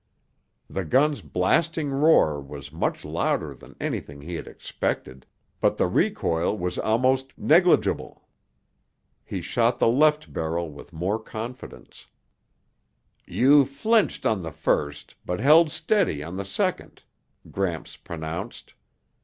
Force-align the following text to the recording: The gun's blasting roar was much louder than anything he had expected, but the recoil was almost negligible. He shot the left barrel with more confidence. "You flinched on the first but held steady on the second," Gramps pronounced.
The 0.67 0.83
gun's 0.83 1.21
blasting 1.21 1.91
roar 1.91 2.41
was 2.41 2.71
much 2.71 3.05
louder 3.05 3.53
than 3.53 3.75
anything 3.79 4.21
he 4.21 4.33
had 4.33 4.47
expected, 4.47 5.27
but 5.59 5.77
the 5.77 5.85
recoil 5.85 6.57
was 6.57 6.79
almost 6.79 7.37
negligible. 7.37 8.27
He 9.23 9.43
shot 9.43 9.77
the 9.77 9.87
left 9.87 10.33
barrel 10.33 10.71
with 10.71 10.91
more 10.91 11.19
confidence. 11.19 12.07
"You 13.27 13.63
flinched 13.63 14.25
on 14.25 14.41
the 14.41 14.51
first 14.51 15.13
but 15.23 15.39
held 15.39 15.69
steady 15.69 16.23
on 16.23 16.35
the 16.35 16.45
second," 16.45 17.03
Gramps 17.51 17.95
pronounced. 17.95 18.73